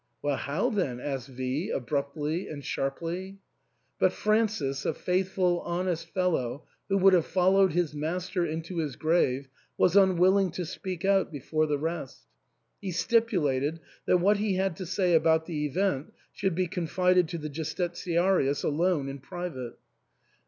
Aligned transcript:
"Well, 0.23 0.37
how 0.37 0.71
then?" 0.71 0.99
asked 0.99 1.27
V 1.29 1.69
abruptly 1.69 2.47
and 2.47 2.65
sharply. 2.65 3.37
But 3.99 4.11
Francis, 4.11 4.83
a 4.83 4.95
faithful, 4.95 5.59
honest 5.59 6.07
fellow, 6.09 6.65
who 6.89 6.97
would 6.97 7.13
have 7.13 7.27
followed 7.27 7.73
his 7.73 7.93
master 7.93 8.43
into 8.43 8.77
his 8.79 8.95
grave, 8.95 9.47
was 9.77 9.95
unwilling 9.95 10.49
to 10.53 10.65
speak 10.65 11.05
out 11.05 11.31
before 11.31 11.67
the 11.67 11.77
rest; 11.77 12.23
he 12.81 12.89
stipulated 12.91 13.79
that 14.07 14.17
what 14.17 14.37
he 14.37 14.55
had 14.55 14.75
to 14.77 14.87
say 14.87 15.13
about 15.13 15.45
the 15.45 15.67
event 15.67 16.13
should 16.33 16.55
be 16.55 16.65
confided 16.65 17.27
to 17.27 17.37
the 17.37 17.47
Justitiarius 17.49 18.63
alone 18.63 19.07
in 19.07 19.19
private. 19.19 19.75